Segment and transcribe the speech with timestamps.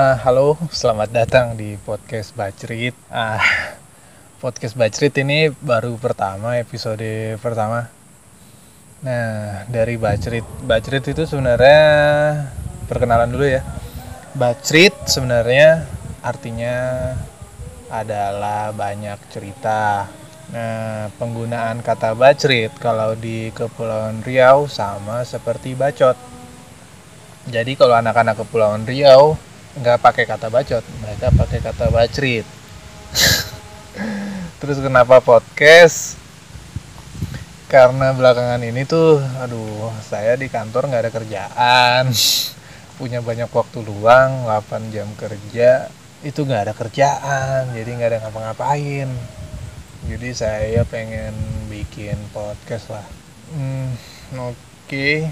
[0.00, 2.96] Uh, halo, selamat datang di podcast Bacrit.
[3.12, 3.76] Ah,
[4.40, 7.84] podcast Bacrit ini baru pertama episode pertama.
[9.04, 11.84] Nah, dari Bacrit, Bacrit itu sebenarnya
[12.88, 13.60] perkenalan dulu ya.
[14.32, 15.84] Bacrit sebenarnya
[16.24, 17.12] artinya
[17.92, 20.08] adalah banyak cerita.
[20.48, 26.16] Nah, penggunaan kata bacrit kalau di Kepulauan Riau sama seperti bacot.
[27.52, 32.42] Jadi kalau anak-anak Kepulauan Riau nggak pakai kata bacot mereka pakai kata bacrit.
[34.60, 36.18] Terus kenapa podcast?
[37.70, 42.04] Karena belakangan ini tuh aduh saya di kantor nggak ada kerjaan.
[42.98, 45.86] Punya banyak waktu luang 8 jam kerja
[46.20, 49.08] itu nggak ada kerjaan jadi nggak ada ngapa-ngapain.
[50.10, 51.32] Jadi saya pengen
[51.70, 53.06] bikin podcast lah.
[53.54, 53.94] Hmm,
[54.34, 54.58] oke.
[54.90, 55.30] Okay.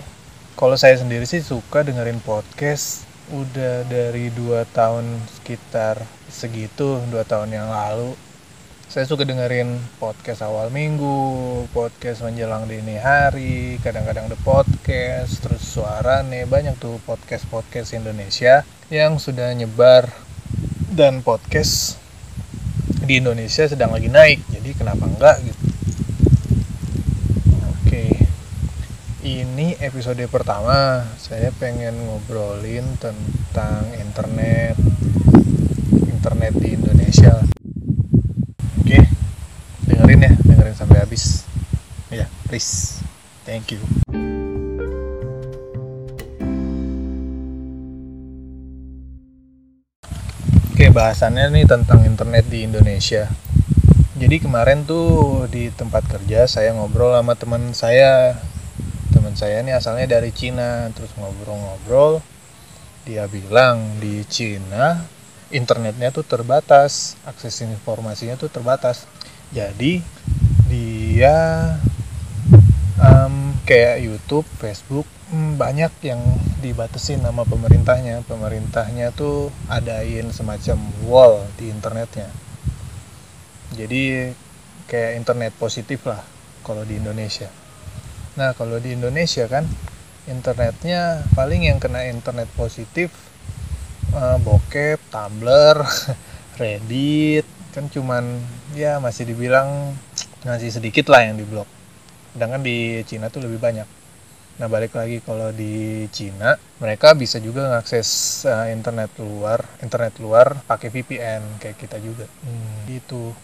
[0.55, 6.01] kalau saya sendiri sih suka dengerin podcast udah dari dua tahun sekitar
[6.33, 8.17] segitu dua tahun yang lalu
[8.89, 16.25] saya suka dengerin podcast awal minggu podcast menjelang dini hari kadang-kadang the podcast terus suara
[16.25, 20.09] nih banyak tuh podcast podcast Indonesia yang sudah nyebar
[20.89, 22.01] dan podcast
[23.05, 25.68] di Indonesia sedang lagi naik jadi kenapa enggak gitu
[29.29, 31.05] ini episode pertama.
[31.21, 34.73] Saya pengen ngobrolin tentang internet.
[36.09, 37.37] Internet di Indonesia.
[38.81, 38.99] Oke
[39.85, 40.33] dengerin ya.
[40.33, 41.45] Dengerin sampai habis.
[42.09, 43.05] Ya please.
[43.45, 43.81] Thank you.
[50.73, 53.29] Oke bahasannya nih tentang internet di Indonesia.
[54.19, 58.35] Jadi kemarin tuh di tempat kerja saya ngobrol sama teman saya
[59.19, 60.87] teman saya ini asalnya dari Cina.
[60.95, 62.23] Terus ngobrol-ngobrol
[63.03, 65.03] dia bilang di Cina
[65.51, 69.11] internetnya tuh terbatas akses informasinya tuh terbatas.
[69.51, 69.99] Jadi
[70.71, 71.35] dia
[73.03, 76.23] um, kayak YouTube Facebook um, banyak yang
[76.63, 78.23] dibatasi nama pemerintahnya.
[78.23, 80.79] Pemerintahnya tuh adain semacam
[81.11, 82.31] wall di internetnya.
[83.75, 84.31] Jadi
[84.87, 86.23] kayak internet positif lah
[86.63, 87.68] kalau di Indonesia
[88.39, 89.67] Nah kalau di Indonesia kan
[90.31, 93.11] internetnya paling yang kena internet positif
[94.15, 95.83] uh, bokep, Tumblr,
[96.63, 97.43] Reddit
[97.75, 98.39] kan cuman
[98.79, 99.91] ya masih dibilang
[100.47, 101.67] masih sedikit lah yang diblok.
[102.31, 103.89] Sedangkan di Cina tuh lebih banyak.
[104.63, 108.07] Nah balik lagi kalau di Cina mereka bisa juga mengakses
[108.47, 112.31] uh, internet luar, internet luar pakai VPN kayak kita juga.
[112.47, 113.35] Hmm, gitu.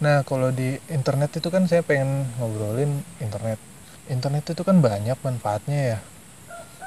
[0.00, 3.75] Nah kalau di internet itu kan saya pengen ngobrolin internet
[4.06, 5.98] internet itu kan banyak manfaatnya ya.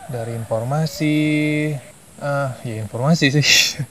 [0.10, 1.16] Dari informasi
[2.20, 3.48] ah ya informasi sih.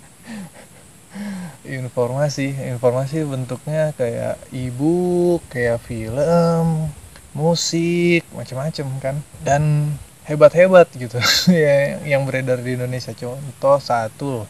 [1.69, 6.88] Informasi informasi bentuknya kayak e-book kayak film
[7.37, 9.17] musik macam-macam kan.
[9.44, 9.93] Dan
[10.25, 11.21] hebat-hebat gitu.
[11.53, 13.12] Ya yang beredar di Indonesia.
[13.12, 14.49] Contoh satu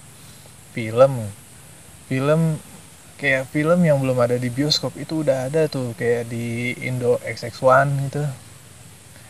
[0.75, 1.27] film.
[2.07, 2.63] Film
[3.19, 8.07] kayak film yang belum ada di bioskop itu udah ada tuh kayak di Indo XX1
[8.07, 8.23] gitu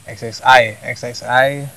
[0.08, 1.68] XXI XXI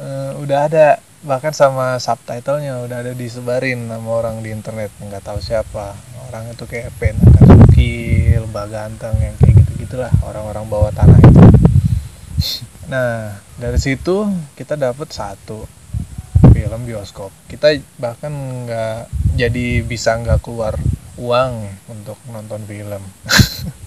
[0.00, 0.86] uh, udah ada
[1.26, 5.98] bahkan sama subtitlenya udah ada disebarin sama orang di internet nggak tahu siapa.
[6.30, 11.40] Orang itu kayak pen Kasuki lebah ganteng yang kayak gitu gitulah orang-orang bawah tanah itu.
[12.86, 15.66] Nah dari situ kita dapat satu
[16.54, 17.34] film bioskop.
[17.50, 18.30] Kita bahkan
[18.62, 20.78] nggak jadi bisa nggak keluar
[21.18, 23.02] uang untuk nonton film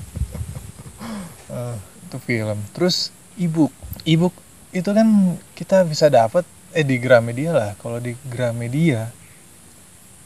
[2.09, 2.57] itu film.
[2.73, 3.69] Terus ebook.
[4.01, 4.33] Ebook
[4.73, 6.41] itu kan kita bisa dapat
[6.73, 7.71] eh di Gramedia lah.
[7.77, 9.13] Kalau di Gramedia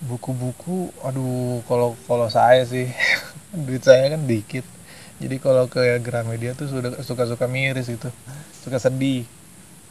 [0.03, 2.87] buku-buku aduh kalau kalau saya sih
[3.67, 4.63] duit saya kan dikit.
[5.19, 8.07] Jadi kalau ke Gramedia tuh sudah suka-suka miris itu
[8.63, 9.27] suka sedih.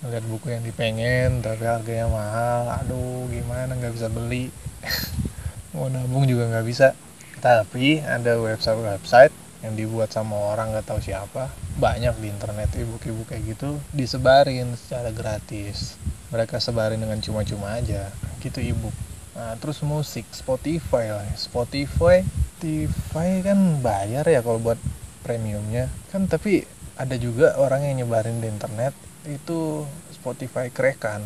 [0.03, 2.63] Ngeliat buku yang dipengen tapi harganya mahal.
[2.81, 4.49] Aduh gimana nggak bisa beli.
[5.77, 6.97] Mau nabung juga nggak bisa.
[7.41, 11.47] Tapi ada website website yang dibuat sama orang nggak tahu siapa
[11.79, 15.97] banyak di internet ibu-ibu kayak gitu disebarin secara gratis.
[16.35, 18.11] Mereka sebarin dengan cuma-cuma aja
[18.43, 18.91] gitu ibu.
[19.39, 21.27] Nah terus musik Spotify lah.
[21.39, 22.27] Spotify
[22.59, 24.79] Spotify kan bayar ya kalau buat
[25.23, 25.91] premiumnya.
[26.11, 26.67] Kan tapi
[26.99, 28.95] ada juga orang yang nyebarin di internet
[29.27, 31.23] itu Spotify kerekan.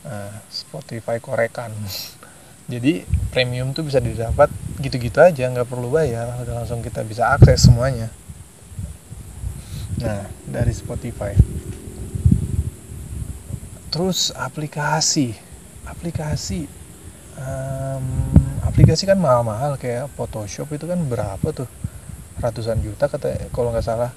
[0.00, 1.72] Nah, Spotify korekan
[2.70, 3.02] jadi
[3.34, 4.46] premium tuh bisa didapat
[4.78, 8.06] gitu-gitu aja nggak perlu bayar udah langsung kita bisa akses semuanya.
[9.98, 11.34] Nah dari Spotify.
[13.90, 15.34] Terus aplikasi.
[15.82, 16.70] Aplikasi
[17.34, 18.06] um,
[18.62, 21.66] aplikasi kan mahal-mahal kayak Photoshop itu kan berapa tuh?
[22.38, 24.14] Ratusan juta kata kalau nggak salah.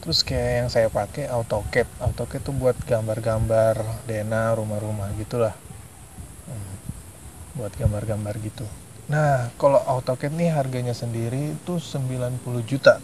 [0.00, 1.86] Terus kayak yang saya pakai AutoCAD.
[2.00, 5.65] AutoCAD tuh buat gambar-gambar dena rumah-rumah gitulah
[7.56, 8.64] buat gambar-gambar gitu.
[9.08, 13.00] Nah kalau AutoCAD nih harganya sendiri itu 90 juta.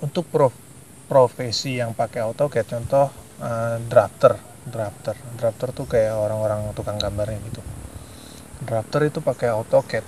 [0.00, 0.54] Untuk prof
[1.10, 3.08] profesi yang pakai AutoCAD contoh
[3.42, 4.36] uh, drafter
[4.68, 5.16] drafter.
[5.40, 7.62] Drafter tuh kayak orang-orang tukang gambarnya gitu.
[8.62, 10.04] Drafter itu pakai AutoCAD.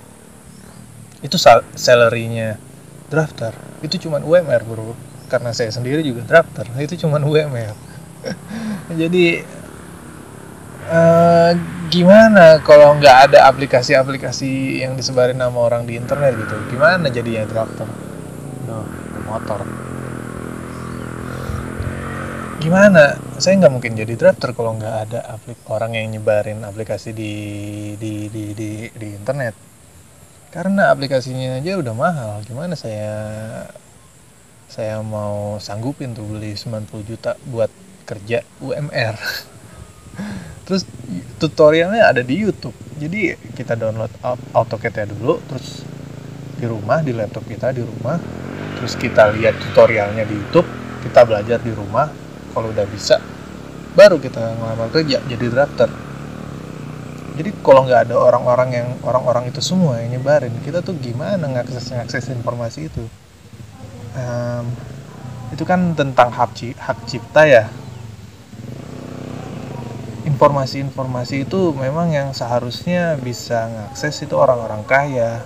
[1.25, 2.61] Itu sal salarynya
[3.09, 3.51] drafter.
[3.81, 4.93] Itu cuma UMR bro.
[5.33, 7.73] Karena saya sendiri juga drafter itu cuma UMR
[9.01, 9.43] jadi
[10.87, 11.51] uh,
[11.93, 16.55] gimana kalau nggak ada aplikasi-aplikasi yang disebarin nama orang di internet gitu?
[16.73, 17.85] Gimana jadinya drafter
[18.65, 18.81] no,
[19.29, 19.61] motor.
[22.57, 23.13] Gimana?
[23.37, 27.33] Saya nggak mungkin jadi drafter kalau nggak ada aplik orang yang nyebarin aplikasi di
[28.01, 29.53] di di di, di internet.
[30.49, 33.13] Karena aplikasinya aja udah mahal gimana saya
[34.65, 37.69] saya mau sanggupin tuh beli 90 juta buat
[38.09, 39.17] kerja UMR
[40.63, 40.87] terus
[41.37, 42.75] tutorialnya ada di YouTube.
[42.99, 44.11] Jadi kita download
[44.55, 45.83] AutoCAD ya dulu terus
[46.55, 48.17] di rumah di laptop kita di rumah.
[48.79, 50.67] Terus kita lihat tutorialnya di YouTube
[51.03, 52.07] kita belajar di rumah.
[52.53, 53.19] Kalau udah bisa
[53.93, 55.89] baru kita ngelamar kerja jadi drafter.
[57.33, 61.89] Jadi kalau nggak ada orang-orang yang orang-orang itu semua yang nyebarin kita tuh gimana ngakses
[61.89, 63.03] ngakses informasi itu?
[64.13, 64.69] Um,
[65.49, 67.65] itu kan tentang hak, hak cipta ya
[70.43, 75.39] informasi-informasi itu memang yang seharusnya bisa ngakses itu orang-orang kaya.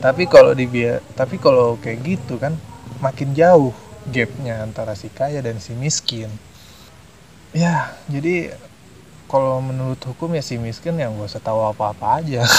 [0.00, 0.64] Tapi kalau di
[1.12, 2.56] tapi kalau kayak gitu kan
[3.04, 3.76] makin jauh
[4.08, 6.32] gapnya antara si kaya dan si miskin.
[7.52, 8.56] Ya jadi
[9.28, 12.48] kalau menurut hukum ya si miskin yang gak usah tahu apa-apa aja.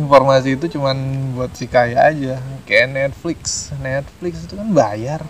[0.00, 0.96] Informasi itu cuman
[1.36, 2.40] buat si kaya aja.
[2.64, 3.68] Kayak Netflix.
[3.84, 5.20] Netflix itu kan bayar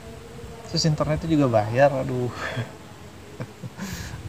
[0.72, 2.32] terus internet itu juga bayar aduh.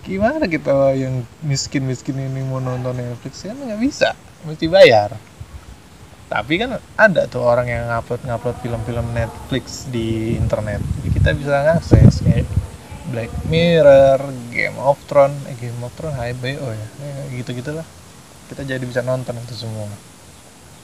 [0.03, 3.47] Gimana kita yang miskin-miskin ini mau nonton Netflix?
[3.47, 4.11] Kan nggak bisa.
[4.43, 5.15] Mesti bayar.
[6.27, 10.83] Tapi kan ada tuh orang yang ngupload ngupload film-film Netflix di internet.
[10.83, 12.43] Jadi kita bisa ngakses kayak
[13.13, 14.19] Black Mirror,
[14.51, 17.85] Game of Thrones, eh, Game of Thrones HBO ya, eh, gitu gitulah.
[18.51, 19.87] Kita jadi bisa nonton itu semua.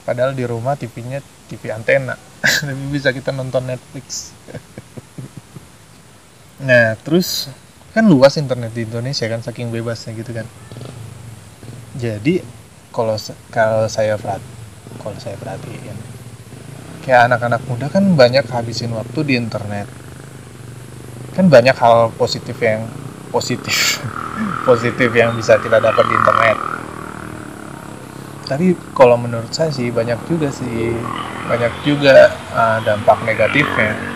[0.06, 1.20] Padahal di rumah TV-nya
[1.50, 2.14] TV antena,
[2.64, 4.32] tapi bisa kita nonton Netflix.
[6.60, 7.48] nah, terus
[7.90, 10.46] kan luas internet di Indonesia kan saking bebasnya gitu kan.
[11.98, 12.38] Jadi
[12.94, 13.18] kalau
[13.50, 14.42] kalau saya perhat
[15.02, 15.98] kalau saya perhatiin
[17.02, 19.90] kayak anak-anak muda kan banyak habisin waktu di internet.
[21.34, 22.86] Kan banyak hal positif yang
[23.34, 24.02] positif
[24.68, 26.58] positif yang bisa kita dapat di internet.
[28.46, 30.94] Tapi kalau menurut saya sih banyak juga sih
[31.50, 34.09] banyak juga uh, dampak negatifnya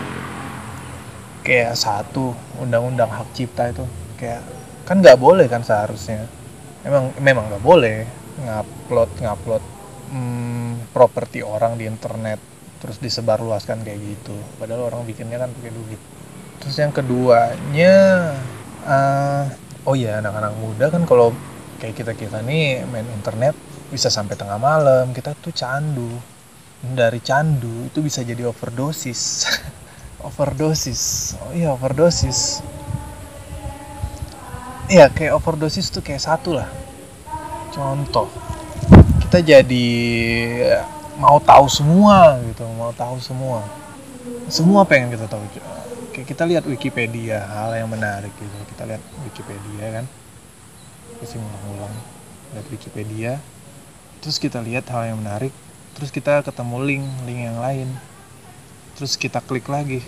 [1.45, 3.85] kayak satu undang-undang hak cipta itu
[4.17, 4.41] kayak
[4.89, 6.25] kan nggak boleh kan seharusnya.
[6.81, 8.05] Emang memang nggak boleh
[8.41, 9.63] ngupload ngupload
[10.09, 12.41] hmm, properti orang di internet
[12.81, 14.35] terus disebarluaskan kayak gitu.
[14.57, 16.01] Padahal orang bikinnya kan pakai duit.
[16.61, 17.93] Terus yang keduanya
[18.85, 19.45] uh,
[19.85, 21.29] oh ya anak-anak muda kan kalau
[21.77, 23.53] kayak kita kita nih main internet
[23.93, 26.09] bisa sampai tengah malam kita tuh candu.
[26.85, 29.21] Dari candu itu bisa jadi overdosis
[30.25, 32.65] overdosis oh iya overdosis
[34.89, 36.69] iya kayak overdosis tuh kayak satu lah
[37.71, 38.27] contoh
[39.25, 39.87] kita jadi
[41.21, 43.61] mau tahu semua gitu mau tahu semua
[44.49, 45.41] semua pengen kita tahu
[46.15, 48.55] Oke, kita lihat Wikipedia, hal yang menarik gitu.
[48.71, 50.05] Kita lihat Wikipedia kan.
[51.19, 51.91] Kita ulang-ulang
[52.55, 53.31] lihat Wikipedia.
[54.23, 55.51] Terus kita lihat hal yang menarik,
[55.91, 57.91] terus kita ketemu link, link yang lain.
[58.95, 60.01] Terus kita klik lagi.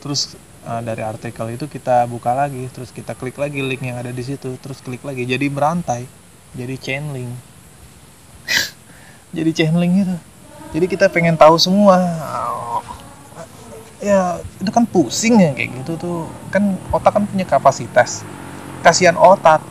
[0.00, 0.34] Terus
[0.64, 4.24] uh, dari artikel itu kita buka lagi, terus kita klik lagi link yang ada di
[4.24, 5.28] situ, terus klik lagi.
[5.28, 6.08] Jadi berantai.
[6.52, 7.32] Jadi chain link.
[9.36, 10.16] Jadi chain link itu.
[10.72, 12.00] Jadi kita pengen tahu semua
[14.02, 16.18] ya itu kan pusing ya kayak gitu tuh
[16.50, 18.26] kan otak kan punya kapasitas
[18.82, 19.62] kasihan otak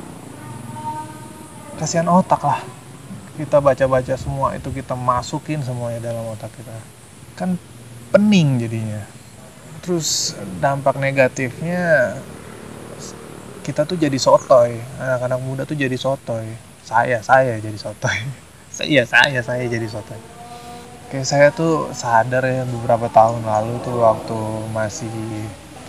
[1.76, 2.64] kasihan otak lah
[3.36, 6.72] kita baca-baca semua itu kita masukin semuanya dalam otak kita
[7.36, 7.60] kan
[8.12, 9.02] pening jadinya.
[9.82, 12.14] Terus dampak negatifnya
[13.64, 14.78] kita tuh jadi sotoy.
[15.00, 16.46] Anak-anak muda tuh jadi sotoy.
[16.84, 18.20] Saya saya jadi sotoy.
[18.72, 20.16] Saya saya saya jadi sotoy.
[21.12, 24.40] Kayak saya tuh sadar ya beberapa tahun lalu tuh waktu
[24.72, 25.12] masih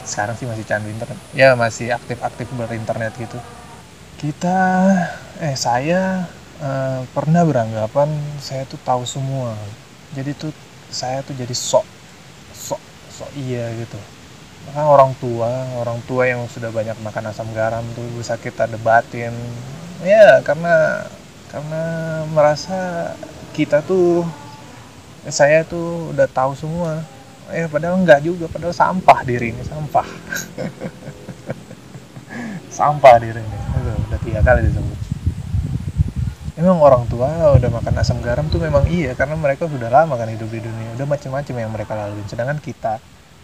[0.03, 1.15] sekarang sih masih candu internet.
[1.31, 3.39] Ya masih aktif-aktif berinternet gitu.
[4.19, 4.59] Kita
[5.39, 6.27] eh saya
[6.59, 8.11] eh, pernah beranggapan
[8.43, 9.55] saya tuh tahu semua.
[10.19, 10.51] Jadi tuh
[10.91, 11.87] saya tuh jadi sok
[13.23, 13.99] sok iya gitu.
[14.75, 19.31] Kan orang tua orang tua yang sudah banyak makan asam garam tuh bisa kita debatin.
[20.03, 21.07] Ya karena
[21.55, 21.83] karena
[22.35, 23.13] merasa
[23.55, 24.27] kita tuh
[25.31, 27.07] saya tuh udah tahu semua.
[27.55, 30.09] Eh padahal enggak juga padahal sampah diri ini sampah.
[32.73, 34.99] Sampah diri ini udah, udah tiga kali disebut.
[36.57, 40.33] Emang orang tua udah makan asam garam tuh memang iya karena mereka sudah lama kan
[40.33, 42.25] hidup di dunia udah macam-macam yang mereka lalui.
[42.25, 42.97] Sedangkan kita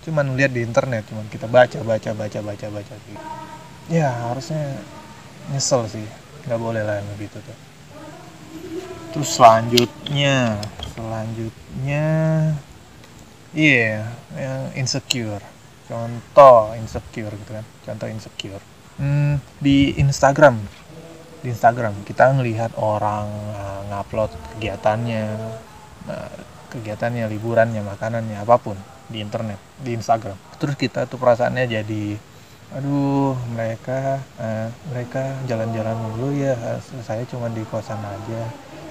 [0.08, 3.20] cuman lihat di internet cuman kita baca baca baca baca baca gitu.
[3.92, 4.80] Ya harusnya
[5.52, 6.08] nyesel sih.
[6.48, 7.58] Nggak boleh lah begitu tuh.
[9.12, 10.56] Terus selanjutnya
[10.96, 12.06] selanjutnya
[13.52, 15.44] iya yeah, yang insecure.
[15.84, 18.64] Contoh insecure gitu kan contoh insecure.
[18.96, 20.56] Hmm, di Instagram.
[21.44, 25.36] Di Instagram kita ngelihat orang uh, ngupload kegiatannya
[26.08, 26.36] uh,
[26.72, 28.76] kegiatannya liburannya makanannya apa pun
[29.08, 30.36] di internet di Instagram.
[30.60, 32.04] Terus kita tuh perasaannya jadi
[32.68, 36.52] aduh mereka uh, mereka jalan-jalan dulu ya
[37.00, 38.40] saya cuma di kosan aja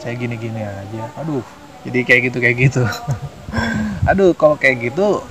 [0.02, 1.14] saya gini-gini aja.
[1.22, 1.46] Aduh
[1.86, 2.84] jadi kayak gitu kayak gitu.
[4.10, 5.22] Aduh kalau kayak gitu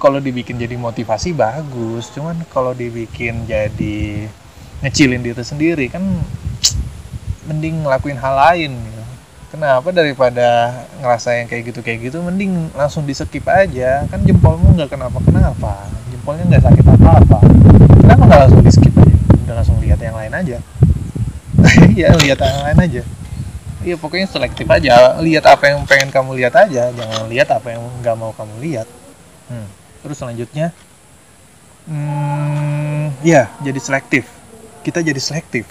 [0.00, 4.28] kalau dibikin jadi motivasi bagus cuman kalau dibikin jadi
[4.84, 6.04] ngecilin diri sendiri kan
[7.48, 9.03] mending ngelakuin hal lain gitu.
[9.54, 14.02] Kenapa daripada ngerasa yang kayak gitu kayak gitu mending langsung di skip aja.
[14.10, 17.38] Kan jempolmu nggak kenapa kenapa jempolnya nggak sakit apa apa
[18.02, 19.14] kenapa nggak langsung di skip aja?
[19.46, 20.58] Udah langsung lihat yang lain aja.
[21.94, 23.02] Ya lihat yang lain aja.
[23.86, 25.22] Iya pokoknya selektif aja.
[25.22, 26.90] Lihat apa yang pengen kamu lihat aja.
[26.90, 28.88] Jangan lihat apa yang nggak mau kamu lihat.
[29.44, 29.68] Hmm.
[30.00, 30.72] terus selanjutnya
[31.86, 34.26] hmm, ya jadi selektif.
[34.82, 35.68] Kita jadi selektif.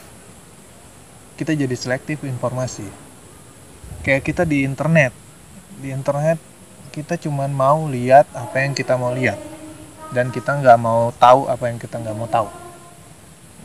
[1.36, 3.04] Kita jadi selektif informasi
[4.04, 5.16] kayak kita di internet.
[5.80, 6.38] Di internet
[6.94, 9.40] kita cuman mau lihat apa yang kita mau lihat.
[10.14, 12.48] Dan kita nggak mau tahu apa yang kita nggak mau tahu.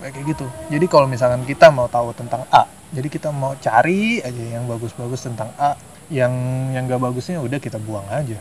[0.00, 0.46] Kayak gitu.
[0.72, 5.28] Jadi kalau misalkan kita mau tahu tentang A jadi kita mau cari aja yang bagus-bagus
[5.28, 5.76] tentang A.
[6.08, 6.32] Yang
[6.72, 8.40] yang gak bagusnya udah kita buang aja.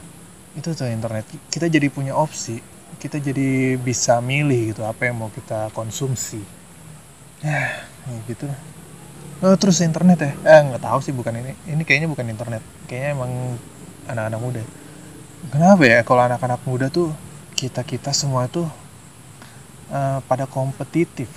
[0.55, 1.27] Itu tuh internet.
[1.51, 2.63] Kita jadi punya opsi.
[2.95, 6.39] Kita jadi bisa milih gitu apa yang mau kita konsumsi.
[8.07, 8.47] Ya gitu
[9.43, 10.31] oh, terus internet ya?
[10.41, 11.53] Eh nggak tahu sih bukan ini.
[11.69, 12.63] Ini kayaknya bukan internet.
[12.89, 13.31] Kayaknya emang
[14.09, 14.63] anak-anak muda.
[15.53, 17.13] Kenapa ya kalau anak-anak muda tuh
[17.53, 18.65] kita kita semua tuh
[19.93, 21.29] uh, pada kompetitif?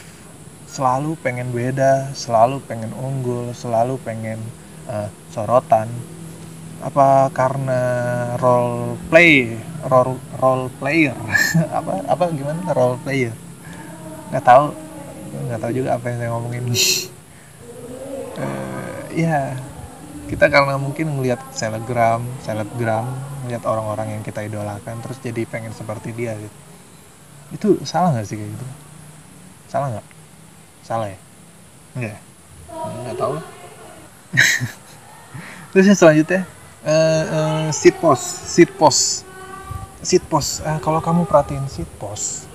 [0.70, 4.40] Selalu pengen beda, selalu pengen unggul, selalu pengen
[4.88, 5.90] uh, sorotan.
[6.80, 7.80] Apa karena
[8.40, 11.12] role play, role role player,
[11.78, 12.72] apa apa gimana?
[12.72, 13.36] Role player?
[14.32, 14.64] Nggak tahu,
[15.50, 16.64] nggak tahu juga apa yang saya ngomongin.
[18.40, 19.54] uh, ya
[20.26, 23.06] kita karena mungkin ngelihat selebgram, selebgram,
[23.44, 26.58] ngelihat orang-orang yang kita idolakan, terus jadi pengen seperti dia gitu.
[27.50, 28.66] Itu salah nggak sih kayak gitu?
[29.66, 30.06] Salah nggak?
[30.90, 31.18] salah ya
[31.94, 32.18] enggak
[32.66, 33.46] enggak tahu lah
[35.70, 36.42] terus yang selanjutnya
[36.82, 39.22] uh, uh, seat post seat post
[40.02, 42.50] seat post uh, kalau kamu perhatiin seat post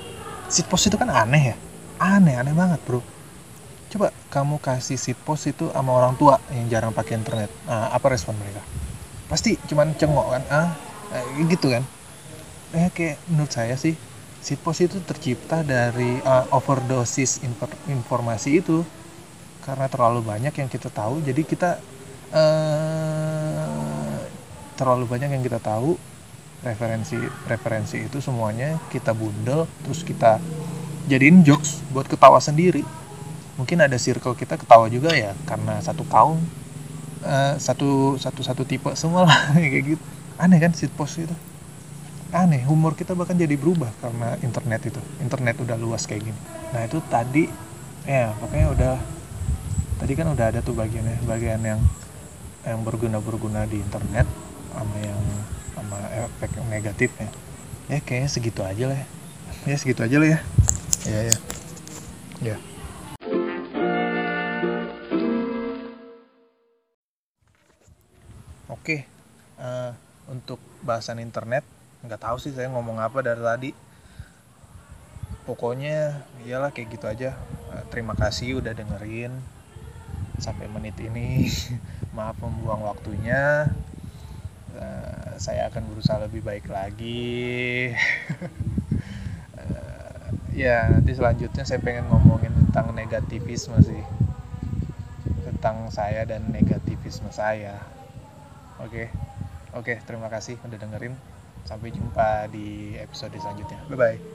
[0.51, 1.57] seat post itu kan aneh ya
[2.01, 2.99] aneh aneh banget bro
[3.95, 7.47] coba kamu kasih seat post itu sama orang tua yang jarang pakai internet.
[7.63, 8.59] Uh, apa respon mereka?
[9.31, 10.67] Pasti cuman cengok kan ah
[11.15, 11.87] uh, gitu kan?
[12.75, 13.95] Eh kayak menurut saya sih
[14.45, 18.83] Sitpos itu tercipta dari uh, overdosis infor informasi itu.
[19.63, 21.79] Karena terlalu banyak yang kita tahu jadi kita
[22.35, 24.19] uh,
[24.75, 25.95] terlalu banyak yang kita tahu
[26.61, 27.15] referensi
[27.47, 30.37] referensi itu semuanya kita bundel terus kita
[31.09, 32.85] jadiin jokes buat ketawa sendiri
[33.55, 36.39] mungkin ada circle kita ketawa juga ya karena satu kaum
[37.23, 40.03] uh, satu satu satu tipe semua lah kayak gitu.
[40.35, 41.35] Aneh kan sitpos itu?
[42.35, 45.01] Aneh humor kita bahkan jadi berubah karena internet itu.
[45.23, 46.39] Internet udah luas kayak gini.
[46.75, 47.47] Nah itu tadi
[48.03, 48.93] ya pokoknya udah
[50.03, 51.81] tadi kan udah ada tuh bagiannya bagian yang
[52.67, 54.27] yang berguna berguna di internet
[54.75, 55.21] sama yang
[55.73, 57.29] sama efek negatifnya
[57.87, 59.07] ya kayaknya segitu aja lah ya,
[59.69, 60.39] ya segitu aja lah ya.
[61.05, 61.37] Ya ya.
[62.43, 62.57] Ya
[68.85, 69.01] oke
[69.57, 69.97] uh,
[70.29, 71.65] untuk bahasan internet
[72.05, 73.71] nggak tahu sih saya ngomong apa dari tadi.
[75.49, 77.33] Pokoknya iyalah kayak gitu aja.
[77.73, 79.33] Eh, terima kasih udah dengerin
[80.37, 81.49] sampai menit ini.
[82.17, 83.73] Maaf membuang waktunya.
[84.75, 87.89] Uh, saya akan berusaha lebih baik lagi.
[89.57, 90.29] Uh,
[90.61, 94.05] ya nanti selanjutnya saya pengen ngomongin tentang negativisme sih.
[95.41, 97.94] Tentang saya dan negativisme saya
[98.85, 99.03] oke.
[99.75, 101.13] Oke terima kasih udah dengerin.
[101.65, 103.81] Sampai jumpa di episode selanjutnya.
[103.89, 104.34] Bye bye